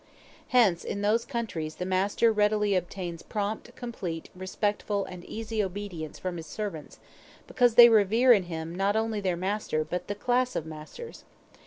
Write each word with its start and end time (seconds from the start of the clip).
Hence 0.47 0.83
in 0.83 1.03
those 1.03 1.25
countries 1.25 1.75
the 1.75 1.85
master 1.85 2.31
readily 2.31 2.73
obtains 2.73 3.21
prompt, 3.21 3.75
complete, 3.75 4.31
respectful, 4.33 5.05
and 5.05 5.23
easy 5.25 5.63
obedience 5.63 6.17
from 6.17 6.37
his 6.37 6.47
servants, 6.47 6.97
because 7.45 7.75
they 7.75 7.87
revere 7.87 8.33
in 8.33 8.45
him 8.45 8.73
not 8.73 8.95
only 8.95 9.21
their 9.21 9.37
master 9.37 9.83
but 9.83 10.07
the 10.07 10.15
class 10.15 10.55
of 10.55 10.65
masters. 10.65 11.23